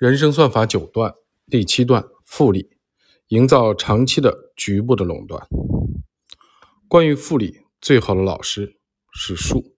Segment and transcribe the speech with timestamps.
[0.00, 1.14] 人生算法九段
[1.50, 2.78] 第七段复利，
[3.26, 5.46] 营造长期的局部的垄断。
[6.88, 8.78] 关于复利，最好的老师
[9.12, 9.76] 是树。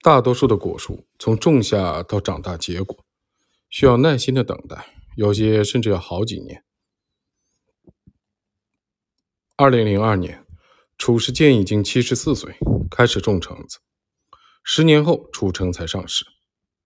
[0.00, 3.04] 大多数的果树从种下到长大结果，
[3.68, 4.86] 需要耐心的等待，
[5.16, 6.62] 有些甚至要好几年。
[9.56, 10.46] 二零零二年，
[10.96, 12.54] 褚时健已经七十四岁，
[12.88, 13.80] 开始种橙子。
[14.62, 16.24] 十年后，褚橙才上市。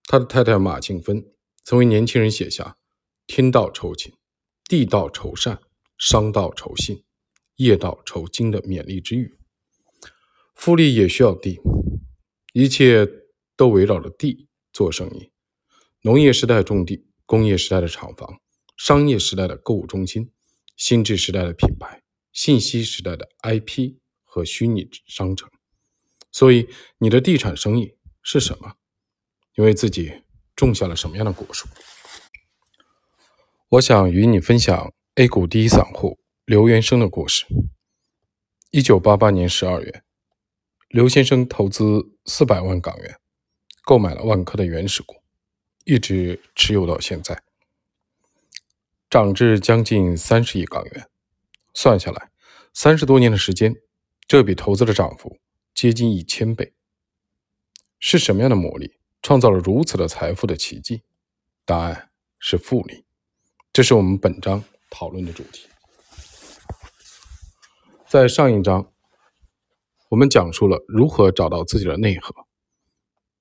[0.05, 1.23] 他的太太马庆芬。
[1.63, 2.77] 曾为年轻人写下
[3.27, 4.13] “天道酬勤，
[4.65, 5.59] 地道酬善，
[5.97, 7.03] 商道酬信，
[7.57, 9.37] 业道酬精”的勉励之语。
[10.55, 11.59] 复利也需要地，
[12.53, 13.07] 一切
[13.55, 15.31] 都围绕着地做生意。
[16.01, 18.39] 农业时代种地，工业时代的厂房，
[18.75, 20.31] 商业时代的购物中心，
[20.75, 22.01] 心智时代的品牌，
[22.33, 25.49] 信息时代的 IP 和虚拟商城。
[26.31, 26.67] 所以，
[26.97, 28.73] 你的地产生意是什么？
[29.55, 30.23] 因为自己。
[30.59, 31.69] 种下了什么样的果树？
[33.69, 37.45] 我想与你分享 A 股第一散户刘元生的故事。
[38.71, 40.03] 一九八八年十二月，
[40.89, 43.17] 刘先生投资四百万港元，
[43.85, 45.15] 购买了万科的原始股，
[45.85, 47.41] 一直持有到现在，
[49.09, 51.09] 涨至将近三十亿港元。
[51.73, 52.29] 算下来，
[52.73, 53.73] 三十多年的时间，
[54.27, 55.39] 这笔投资的涨幅
[55.73, 56.73] 接近一千倍。
[57.97, 58.98] 是什么样的魔力？
[59.21, 61.03] 创造了如此的财富的奇迹，
[61.65, 63.03] 答案是复利。
[63.73, 65.67] 这是我们本章讨论的主题。
[68.07, 68.91] 在上一章，
[70.09, 72.33] 我们讲述了如何找到自己的内核，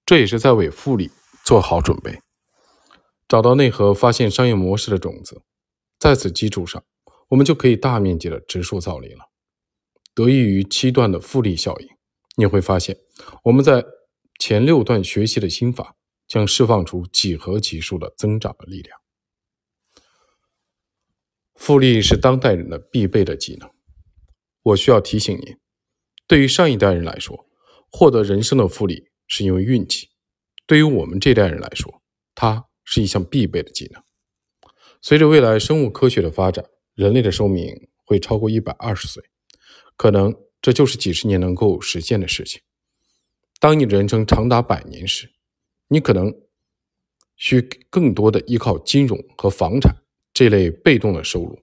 [0.05, 1.11] 这也是在为复利
[1.45, 2.21] 做好准备。
[3.29, 5.43] 找到内核，发现商业模式的种子，
[5.99, 6.83] 在此基础上，
[7.29, 9.31] 我们就可以大面积的植树造林了。
[10.15, 11.89] 得益于七段的复利效应，
[12.37, 12.99] 你会发现
[13.45, 13.85] 我们在。
[14.39, 18.99] 前六段学习的心法将释放出几何级数的增长的力量。
[21.55, 23.69] 复利是当代人的必备的技能。
[24.63, 25.57] 我需要提醒您，
[26.27, 27.47] 对于上一代人来说，
[27.91, 30.09] 获得人生的复利是因为运气；
[30.67, 32.03] 对于我们这代人来说，
[32.35, 34.03] 它是一项必备的技能。
[35.01, 39.23] 随着未来生物科学的发展，人类的寿命会超过一百二十岁，
[39.97, 42.61] 可能这就是几十年能够实现的事情。
[43.61, 45.33] 当你的人生长达百年时，
[45.89, 46.33] 你可能
[47.37, 47.61] 需
[47.91, 49.97] 更多的依靠金融和房产
[50.33, 51.61] 这类被动的收入，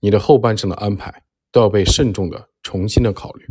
[0.00, 3.46] 你的后半生的安排都要被慎重的重新的考虑。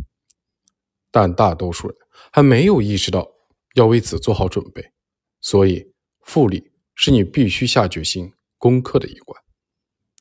[1.12, 1.96] 但大多数人
[2.32, 3.30] 还没有意识到
[3.74, 4.92] 要为此做好准备，
[5.40, 5.92] 所以
[6.22, 9.40] 复利是你必须下决心攻克的一关。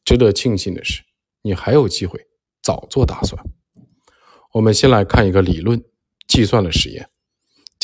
[0.03, 1.01] 值得庆幸的是，
[1.41, 2.27] 你还有机会
[2.61, 3.43] 早做打算。
[4.53, 5.83] 我们先来看一个理论
[6.27, 7.09] 计算的实验。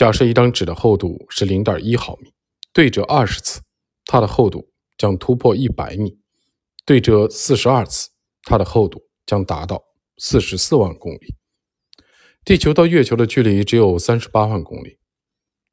[0.01, 2.33] 假设一张纸的厚度是零点一毫米，
[2.73, 3.61] 对折二十次，
[4.05, 6.17] 它的厚度将突破一百米；
[6.87, 8.09] 对折四十二次，
[8.41, 9.83] 它的厚度将达到
[10.17, 11.35] 四十四万公里。
[12.43, 14.97] 地球到月球的距离只有三十八万公里。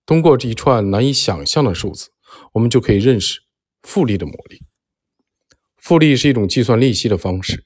[0.04, 2.10] 通过这一串难以想象的数字，
[2.52, 3.40] 我们就可以认识
[3.80, 4.60] 复利的魔力。
[5.78, 7.64] 复利是一种计算利息的方式，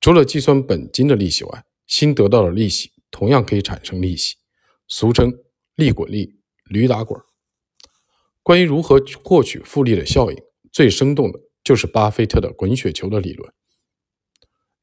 [0.00, 4.36] 除了计算本金的利息外，新得到的利息同样可以产生利息，
[4.88, 5.30] 俗称。
[5.82, 7.20] 利滚利，驴打滚。
[8.40, 10.38] 关于如何获取复利的效应，
[10.70, 13.52] 最生动的就是巴菲特的滚雪球的理论。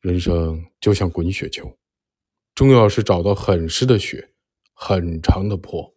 [0.02, 1.78] 人生就像滚雪球，
[2.54, 4.34] 重要是找到很湿的雪，
[4.74, 5.96] 很长的坡。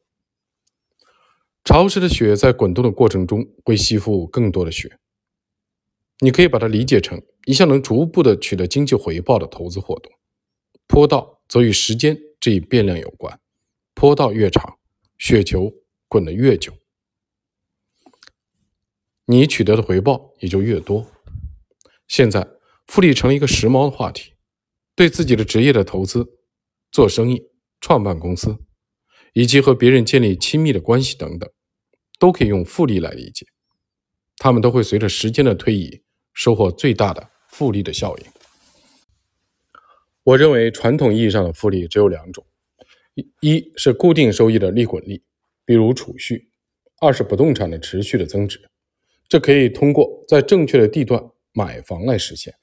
[1.64, 4.98] 潮湿的雪在滚动的过程中会吸附更多的雪。
[6.20, 10.12] 你可以把它理解成一项能逐步的取得经济回报的投资活动。
[10.86, 13.40] 坡道则与时间这一变量有关，
[13.94, 14.78] 坡道越长。
[15.22, 15.72] 雪球
[16.08, 16.76] 滚得越久，
[19.24, 21.06] 你取得的回报也就越多。
[22.08, 22.44] 现在，
[22.88, 24.32] 复利成了一个时髦的话题，
[24.96, 26.26] 对自己的职业的投资、
[26.90, 27.40] 做生意、
[27.80, 28.58] 创办公司，
[29.32, 31.48] 以及和别人建立亲密的关系等等，
[32.18, 33.46] 都可以用复利来理解。
[34.38, 36.02] 他们都会随着时间的推移，
[36.32, 38.24] 收获最大的复利的效应。
[40.24, 42.44] 我认为，传统意义上的复利只有两种。
[43.40, 45.22] 一是固定收益的利滚利，
[45.66, 46.48] 比如储蓄；
[46.98, 48.58] 二是不动产的持续的增值，
[49.28, 51.22] 这可以通过在正确的地段
[51.52, 52.54] 买房来实现。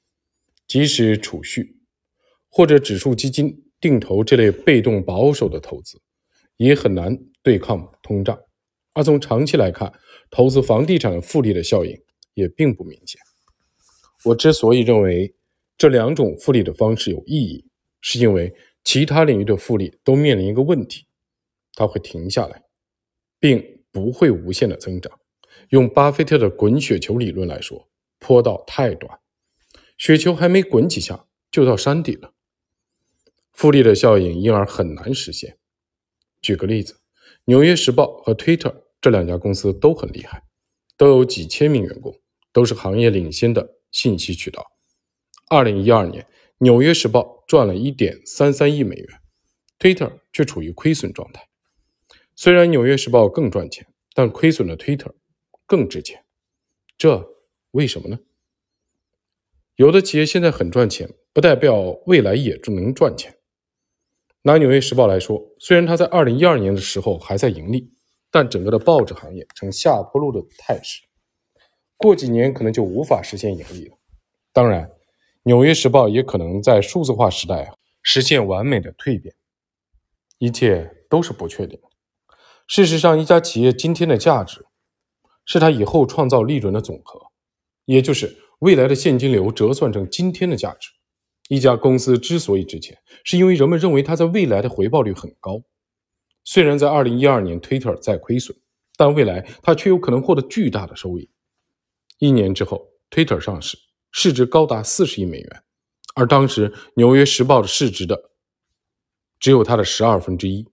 [0.66, 1.76] 即使储蓄
[2.48, 6.00] 或者指数基金定投这类被动保守的投资，
[6.56, 8.36] 也很难对抗通胀。
[8.92, 9.92] 而从长期来看，
[10.32, 11.96] 投资房地产的复利的效应
[12.34, 13.20] 也并不明显。
[14.24, 15.32] 我之所以认为
[15.78, 17.64] 这两种复利的方式有意义，
[18.00, 18.52] 是因为。
[18.82, 21.06] 其他领域的复利都面临一个问题，
[21.74, 22.64] 它会停下来，
[23.38, 25.18] 并不会无限的增长，
[25.68, 27.88] 用巴菲特的滚雪球理论来说，
[28.18, 29.20] 坡道太短，
[29.98, 32.32] 雪球还没滚几下就到山底了，
[33.52, 35.58] 复利的效应因而很难实现。
[36.40, 36.94] 举个例子，
[37.44, 40.44] 《纽约时报》和 Twitter 这两家公司都很厉害，
[40.96, 42.18] 都有几千名员工，
[42.52, 44.72] 都是行业领先的信息渠道。
[45.48, 46.22] 二零一二年，
[46.62, 49.20] 《纽约时报》赚了一点三三亿美元
[49.78, 51.48] ，Twitter 却处于亏损状态。
[52.36, 55.12] 虽然《纽约时报》更赚钱，但亏损的 Twitter。
[55.66, 56.24] 更值钱，
[56.98, 57.24] 这
[57.70, 58.18] 为什么呢？
[59.76, 63.38] 有的企业现在很赚钱，不代表未来也就能赚钱。
[64.42, 67.94] 拿《纽约时报》来说，虽然它在二零一二年的时候还在盈利，
[68.32, 71.02] 但整个的报纸行业呈下坡路的态势，
[71.96, 73.96] 过几年可能就无法实现盈利了。
[74.52, 74.88] 当然，
[75.50, 77.74] 《纽约时报》也可能在数字化时代
[78.04, 79.34] 实现完美的蜕变，
[80.38, 81.76] 一切都是不确定。
[82.68, 84.64] 事实上，一家企业今天的价值。
[85.46, 87.20] 是它以后创造利润的总和，
[87.84, 90.88] 也就是未来的现金流折算成今天的价值。
[91.48, 95.60] 一家公司之所以值钱，是因为人们认为它在未来的回报率很高。
[96.44, 98.56] 虽然在二零一二年，Twitter 在亏损，
[98.96, 101.28] 但未来它却有可能获得巨大的收益。
[102.18, 103.76] 一年之后，Twitter 上市，
[104.10, 105.62] 市值高达四十亿美元，
[106.14, 108.30] 而当时《纽约时报》的市值的
[109.38, 110.66] 只有它的十二分之一。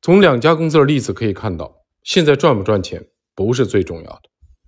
[0.00, 3.08] 从两家公司的例子可以看到，现在赚不赚钱？
[3.34, 4.22] 不是最重要的，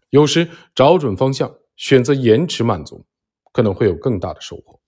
[0.09, 3.05] 有时找准方向，选择延迟满足，
[3.53, 4.81] 可能会有更大的收获。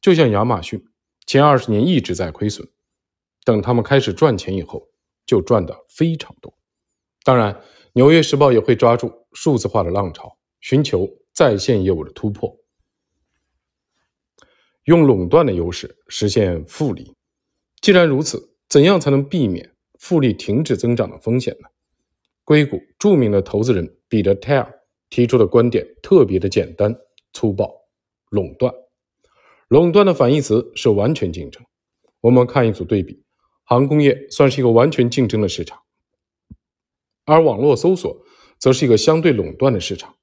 [0.00, 0.86] 就像亚马逊，
[1.26, 2.68] 前二十年一直在亏损，
[3.44, 4.88] 等他们开始赚钱以后，
[5.26, 6.56] 就赚的非常多。
[7.24, 7.52] 当然，
[7.94, 12.58] 《纽约时报》也会抓住数字化的浪潮，寻求在线业务的突破，
[14.84, 17.14] 用垄断的优势实现复利。
[17.82, 21.68] 既然如此，怎样才能避免复利停止增长的风险呢？
[22.42, 24.80] 硅谷著名的投资人彼得·泰尔
[25.10, 26.96] 提出的观点特别的简单
[27.34, 27.70] 粗暴：
[28.30, 28.72] 垄断。
[29.68, 31.62] 垄断的反义词是完全竞争。
[32.22, 33.22] 我们看一组对比：
[33.64, 35.82] 航空业算是一个完全竞争的市场，
[37.26, 38.24] 而网络搜索
[38.58, 40.14] 则是一个相对垄断的市场。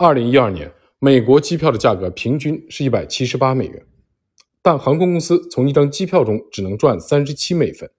[0.00, 3.84] 二零一二年，美国机票的价格平均是一百七十八美元，
[4.62, 7.90] 但航空公司从一张机票中只能赚三十七美分。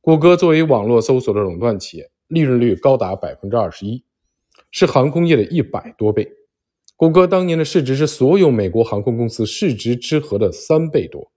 [0.00, 4.04] 谷歌作为网络搜索的垄断企业，利润率高达百分之二十一，
[4.70, 6.30] 是航空业的一百多倍。
[6.94, 11.32] 谷歌当年的市值是所有美国航空公司市值之和的三倍多。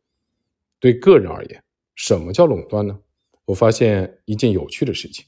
[0.79, 1.63] 对个人而言，
[1.95, 2.99] 什么叫垄断呢？
[3.45, 5.25] 我发现一件有趣的事情：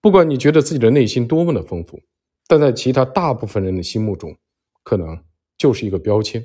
[0.00, 2.00] 不管你觉得自己的内心多么的丰富，
[2.50, 4.36] 但在其他大部分人的心目中，
[4.82, 5.22] 可能
[5.56, 6.44] 就是一个标签。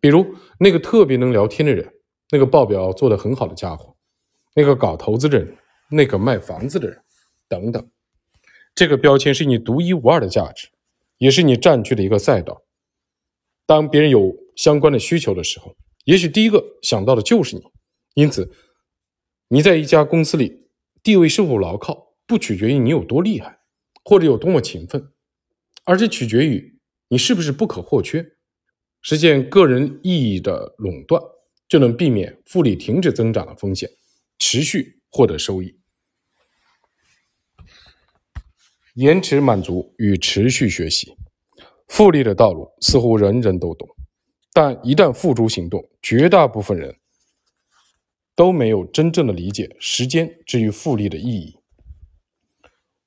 [0.00, 1.86] 比如那个特别能聊天的人，
[2.30, 3.94] 那个报表做得很好的家伙。
[4.54, 5.54] 那个搞投资的人，
[5.90, 7.02] 那个卖房子的人，
[7.46, 7.90] 等等，
[8.74, 10.70] 这个标签是你独一无二的价值，
[11.18, 12.62] 也是你占据的一个赛道。
[13.66, 15.76] 当别人有相关的需求的时候，
[16.06, 17.62] 也许第一个想到的就是你。
[18.14, 18.50] 因此，
[19.48, 20.70] 你在一家公司里
[21.02, 23.58] 地位是否牢靠，不取决于你有多厉害，
[24.02, 25.12] 或者有多么勤奋，
[25.88, 28.22] 而是取决于你是不是不可或缺。
[29.00, 31.18] 实现个人意义的垄断，
[31.66, 33.88] 就能避免复利停止增长的风险。
[34.38, 35.80] 持续获得收益，
[38.94, 41.16] 延迟满足与持续学习，
[41.86, 43.88] 复利的道路似乎人人都懂，
[44.52, 46.96] 但一旦付诸行动，绝大部分人
[48.36, 51.56] 都没有真正的理解时间之于复利的意义。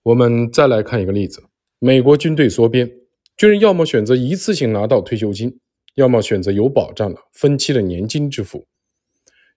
[0.01, 1.50] 我们再来看一个例子：
[1.83, 2.89] 美国军队缩编，
[3.35, 5.59] 军人要么选择一次性拿到退休金，
[5.95, 8.67] 要么选择有保障的分期的年金支付。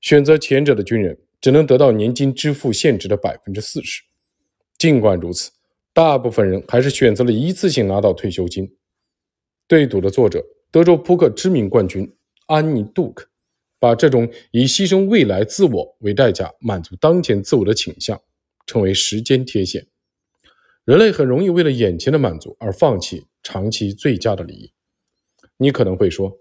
[0.01, 1.19] 选择前者的军人。
[1.45, 4.03] 只能得到年金支付现值的百分之四十。
[4.79, 5.51] 尽管如此，
[5.93, 8.67] 大部分人还是选择了一次性拿到退休金。
[9.69, 12.11] 对赌的作者、德州扑克知名冠军
[12.47, 13.29] 安妮·杜克，
[13.79, 18.19] 把这种以牺牲未来自我为代价满足当前自我的倾向
[18.65, 19.87] 称为“时间贴现”。
[20.85, 24.73] 人类很容易为了眼前的满足而放弃长期最佳的利益。
[25.57, 26.37] 你可能会说，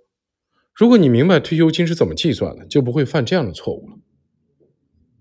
[0.73, 3.97] 如果你明白退休金是怎么计算的，就不会犯这样的错误了。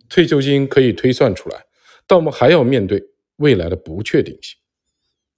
[0.08, 1.64] 退休金可以推算出来，
[2.06, 3.02] 但我们还要面对
[3.36, 4.58] 未来的不确定性。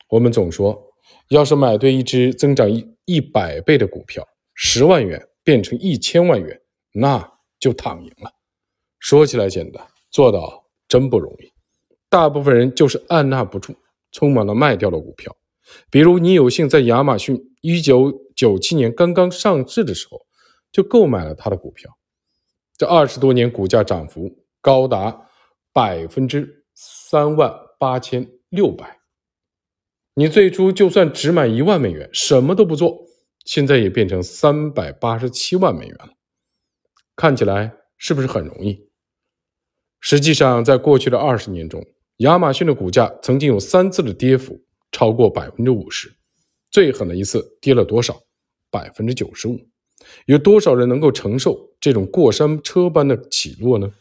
[0.09, 0.81] 我们总说，
[1.29, 6.61] 要是买对一只增长一一百倍的股票，十万元变成一千万元，
[6.93, 8.31] 那就躺赢了。
[8.99, 11.54] 说起来简单，做到真不容易。
[12.15, 13.75] 大部分人就是按捺不住，
[14.13, 15.37] 匆忙的卖掉了股票。
[15.91, 20.21] 比如，你有幸在亚马逊一九九七年刚刚上市的时候
[20.71, 21.91] 就购买了它的股票，
[22.79, 24.31] 这二十多年股价涨幅。
[24.61, 25.29] 高达
[25.73, 29.01] 百分之三万八千六百。
[30.15, 33.07] 你最初就算只买一万美元，什么都不做，
[33.45, 36.11] 现在也变成三百八十七万美元了。
[37.17, 38.89] 看起来是不是很容易？
[39.99, 41.85] 实际上，在过去的二十年中，
[42.19, 46.15] 亚马逊的股价曾经有三次的跌幅超过百分之五十，
[46.71, 48.23] 最狠的一次跌了多少？
[48.71, 49.59] 百分之九十五。
[50.27, 53.93] 有多少人能够承受这种过山车般的起落呢？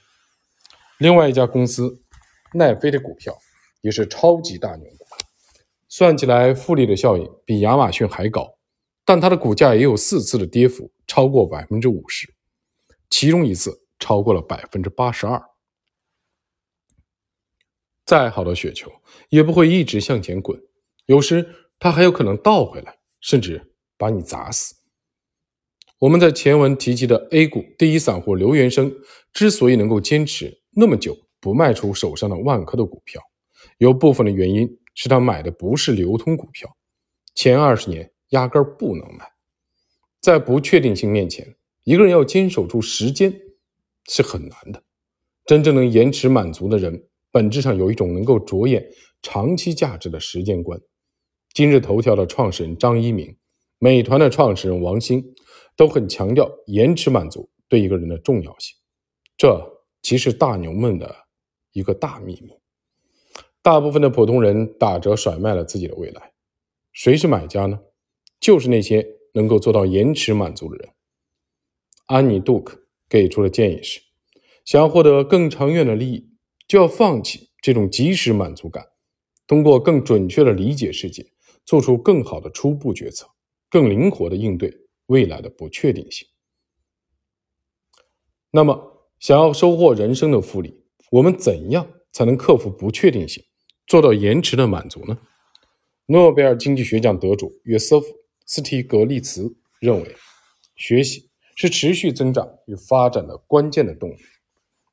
[0.99, 2.01] 另外一家公司
[2.53, 3.35] 奈飞的股票
[3.81, 5.05] 也是超级大牛股，
[5.89, 8.57] 算起来复利的效应比亚马逊还高，
[9.05, 12.31] 但它的股价也有四次的跌幅超过百分之五十，
[13.09, 15.41] 其中一次超过了百分之八十二。
[18.05, 18.91] 再好的雪球
[19.29, 20.61] 也不会一直向前滚，
[21.05, 21.47] 有时
[21.79, 24.75] 它还有可能倒回来，甚至把你砸死。
[25.99, 28.93] 我们在前文提及的 A 股第一散户刘元生
[29.31, 33.21] 之所以能够坚持那么久不卖出手上的万科的股票，
[33.77, 36.75] 有部分的原因是他买的不是流通股票，
[37.33, 39.31] 前二十年压根儿不能买。
[40.19, 43.33] 在不确定性面前，一个人要坚守住时间
[44.09, 44.83] 是很难的。
[45.45, 48.89] 真正能延迟满足的人，本质上有一种能够着眼
[49.21, 50.79] 长期价值的时间观。
[51.53, 53.35] 今日头条的创始人张一鸣，
[53.77, 55.33] 美团的创始人王兴。
[55.75, 58.77] 都很强调延迟满足对一个人的重要性，
[59.35, 59.59] 这
[60.03, 61.15] 其实大牛们的
[61.71, 62.51] 一个大秘密。
[63.63, 66.31] 大部分的普通人打折甩卖了自己的未来，
[66.91, 67.79] 谁是买家呢？
[68.39, 70.89] 就是那些能够做到延迟满足的人。
[72.05, 73.99] 安妮·杜克给出的建议是：
[74.63, 76.29] 想要获得更长远的利益，
[76.67, 78.85] 就要放弃这种即时满足感，
[79.47, 81.25] 通过更准确的理解世界，
[81.65, 83.27] 做出更好的初步决策，
[83.69, 84.83] 更灵活的应对。
[85.07, 86.25] 未来的不确定性。
[88.51, 93.43] 那么，想要收获人生的复利，我们怎样才能克服不确定性，
[93.85, 95.19] 做到延迟的满足呢？
[96.05, 98.07] 诺贝尔经济学奖得主约瑟夫·
[98.45, 100.15] 斯提格利茨认为，
[100.77, 104.17] 学习是持续增长与发展的关键的动力。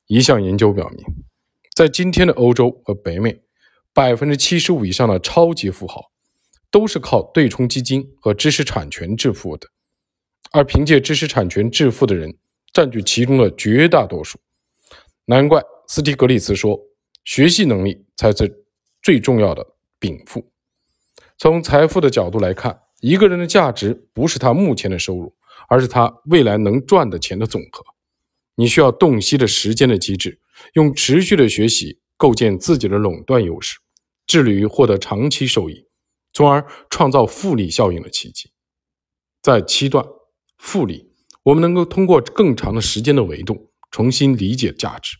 [0.08, 1.06] 一项研究表明，
[1.80, 3.40] 在今天的欧洲和北美，
[3.94, 6.12] 百分之七十五以上的超级富豪
[6.70, 9.66] 都是靠对冲基金和知识产权致富的。
[10.52, 12.36] 而凭借知识产权致富的人
[12.74, 14.38] 占据其中的绝大多数，
[15.24, 16.78] 难怪斯蒂格利茨说
[17.24, 18.62] ：“学习能力才是
[19.02, 19.66] 最重要的
[19.98, 20.52] 禀赋。”
[21.38, 25.34] 从财富的角度来看，一个人的价值不是他目前的收入，
[25.66, 27.82] 而是他未来能赚的钱的总和。
[28.56, 30.38] 你需要洞悉的时间的机制，
[30.74, 33.78] 用持续的学习构建自己的垄断优势，
[34.26, 35.86] 致力于获得长期收益，
[36.32, 38.50] 从而创造复利效应的奇迹。
[39.42, 40.04] 在七段。
[40.62, 41.10] 复利，
[41.42, 45.16] 我们能够通过更长的时间的维度重新理解价值。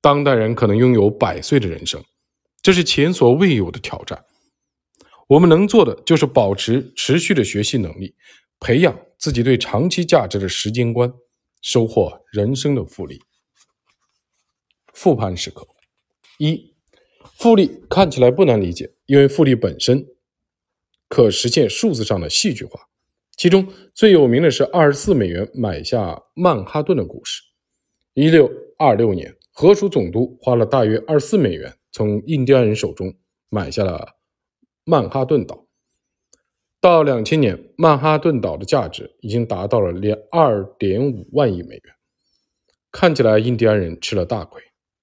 [0.00, 2.00] 当代人可能拥有百岁的人生，
[2.62, 4.24] 这是前所未有的挑战。
[5.26, 8.14] 我们能做的就是保持持续的学习能力，
[8.60, 11.12] 培养自己对长期价值的时间观，
[11.60, 13.20] 收获人生的复利。
[15.02, 15.66] 复盘时刻：
[16.38, 16.76] 一、
[17.36, 20.06] 复利看起来不难理解，因为复利本身
[21.08, 22.78] 可实现数字上的戏剧化。
[23.36, 27.42] 其中最有名的是二十四美元买下曼哈顿的故事。
[28.14, 33.12] 一六二六年，荷属总督花了大约二十四美元从印第安人手中
[33.48, 34.06] 买下了
[34.84, 35.66] 曼哈顿岛。
[36.80, 41.94] 到两千年，曼哈顿岛的价值已经达到了连二点五万亿美元。
[42.92, 44.62] 看起来印第安人吃了大亏，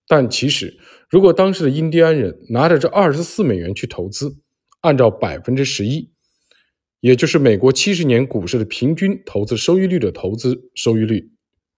[0.10, 0.76] 但其实，
[1.08, 4.40] 如果当时的印第安人拿着这二十四美元去投资，
[4.82, 6.12] 按照百分之十一。
[7.00, 11.32] 也就是美国七十年股市的平均投资收益率的投资收益率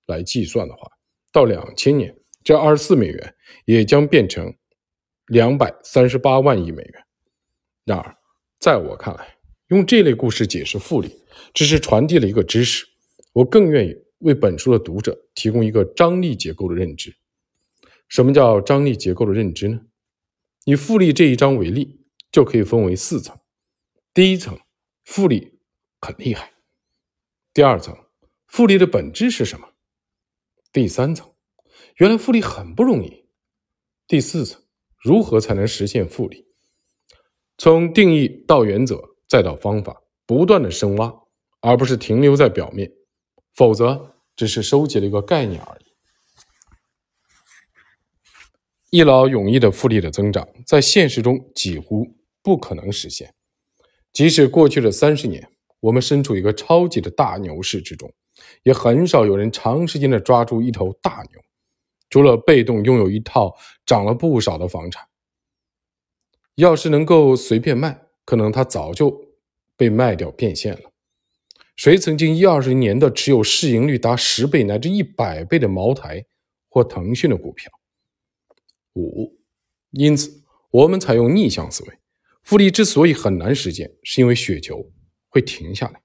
[0.08, 0.90] 来计算的话，
[1.34, 3.36] 到两千年，这二十四美元
[3.66, 4.56] 也将变成
[5.28, 7.04] 两百三十八万亿美元。
[7.84, 8.16] 然而，
[8.60, 9.36] 在我看来，
[9.68, 11.10] 用这类故事解释复利，
[11.54, 12.86] 只是传递了一个知识。
[13.34, 17.14] 我更愿意为本书的读者提供一个张力结构的认知。
[18.12, 19.80] 什么叫张力结构的认知呢？
[20.66, 23.40] 以复利这一章为例，就可以分为四层。
[24.14, 24.60] 第一层。
[25.04, 25.60] 复利
[26.00, 26.54] 很厉害。
[27.54, 27.98] 第二层，
[28.46, 29.68] 复利的本质是什么？
[30.72, 31.34] 第三层，
[31.98, 33.26] 原来复利很不容易。
[34.08, 34.62] 第四层，
[35.00, 36.46] 如何才能实现复利？
[37.58, 41.12] 从定义到原则，再到方法，不断的深挖，
[41.62, 42.90] 而不是停留在表面，
[43.56, 45.81] 否则只是收集了一个概念而已。
[48.92, 52.06] 一劳永逸的复利的增长，在现实中几乎
[52.44, 53.34] 不可能实现。
[54.12, 55.48] 即使过去的三十年，
[55.80, 58.12] 我们身处一个超级的大牛市之中，
[58.64, 61.42] 也很少有人长时间的抓住一头大牛，
[62.10, 63.56] 除了被动拥有一套
[63.86, 65.08] 涨了不少的房产。
[66.56, 69.18] 要是能够随便卖，可能它早就
[69.78, 70.92] 被卖掉变现了。
[71.78, 76.26] 谁曾经一二十年的持有市盈率达十倍乃至一百倍的茅台
[76.68, 77.72] 或腾讯的股票？
[78.96, 79.38] 五，
[79.92, 81.98] 因此我们采用逆向思维，
[82.44, 84.92] 复利之所以很难实现，是因为雪球
[85.30, 86.02] 会停下来。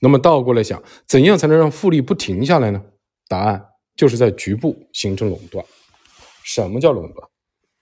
[0.00, 2.84] 那么倒过来想，怎样才能让复利不停下来呢？
[3.28, 3.64] 答案
[3.96, 5.64] 就是在局部形成垄断。
[6.42, 7.28] 什么叫垄断？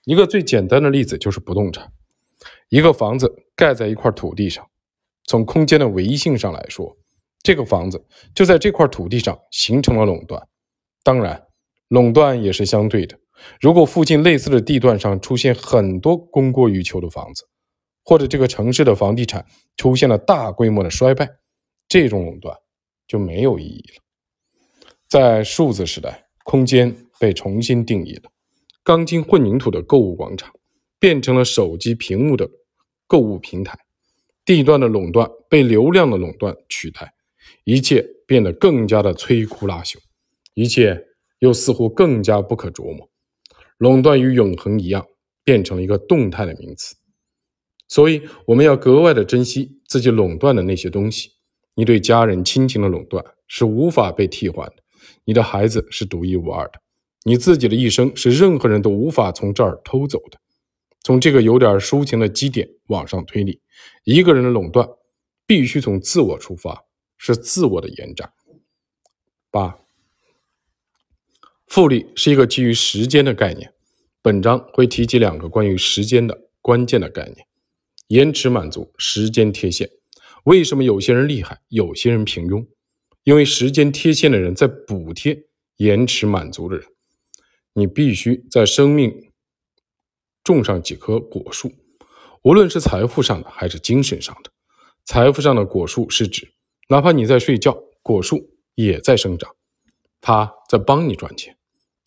[0.04, 1.92] 一个最简单的例子就是不动产，
[2.68, 4.68] 一个房子盖在一块土地上，
[5.24, 6.96] 从空间的唯一性上来说，
[7.42, 10.40] 这个房子就在这块土地上形成了垄断。
[11.02, 11.44] 当然，
[11.88, 13.18] 垄断也是相对的。
[13.61, 17.44] 如果附近类似的地段上出现很多供过于求的房子，
[18.04, 19.46] 或者这个城市的房地产
[19.76, 21.28] 出现了大规模的衰败，
[21.88, 22.56] 这种垄断
[23.06, 24.02] 就没有意义了。
[25.08, 28.30] 在数字时代，空间被重新定义了，
[28.82, 30.52] 钢筋混凝土的购物广场
[30.99, 32.49] 变成了手机屏幕的
[33.06, 33.78] 购物平台，
[34.44, 37.12] 地段的垄断被流量的垄断取代，
[37.64, 39.99] 一切变得更加的摧枯拉朽，
[40.54, 40.99] 一切
[41.38, 43.08] 又似乎更加不可琢磨。
[43.82, 45.04] 垄断与永恒一样，
[45.42, 46.94] 变成了一个动态的名词，
[47.88, 51.32] 所以我们要格外的珍惜自己垄断的那些东西。
[51.74, 54.76] 你对家人亲情的垄断是无法被替换的，
[55.24, 56.74] 你的孩子是独一无二的，
[57.24, 60.38] 你自己的一生是任何人都无法从这儿偷走的。
[61.00, 63.60] 从这个有点抒情的基点往上推理，
[64.04, 64.88] 一个人的垄断
[65.44, 66.84] 必须从自我出发，
[67.18, 68.32] 是自我的延展。
[69.50, 69.81] 八。
[71.72, 73.72] 复利是一个基于时间的概念。
[74.20, 77.46] 本章会提及两个关于时间的关键的概念：
[78.08, 79.88] 延迟满足、时间贴现。
[80.44, 82.66] 为什么有些人厉害，有些人平庸？
[83.24, 85.44] 因为时间贴现的人在补贴
[85.78, 86.86] 延迟满足的人。
[87.72, 89.32] 你必须在生命
[90.44, 91.72] 种上几棵果树，
[92.42, 94.50] 无论是财富上的还是精神上的。
[95.06, 96.52] 财富上的果树是指，
[96.90, 99.56] 哪怕你在睡觉，果树也在生长，
[100.20, 101.56] 它在帮你赚钱。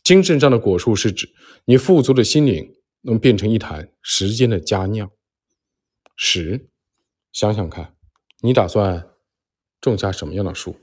[0.05, 1.33] 精神上的果树是指
[1.65, 5.09] 你富足的心灵能变成一坛时间的佳酿。
[6.15, 6.69] 十，
[7.31, 7.95] 想想看，
[8.41, 9.09] 你打算
[9.81, 10.79] 种下什么样的树？